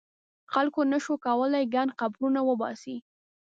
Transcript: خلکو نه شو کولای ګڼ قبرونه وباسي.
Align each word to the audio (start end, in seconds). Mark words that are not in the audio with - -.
خلکو 0.53 0.81
نه 0.91 0.97
شو 1.03 1.13
کولای 1.25 1.65
ګڼ 1.75 1.87
قبرونه 1.99 2.39
وباسي. 2.49 2.95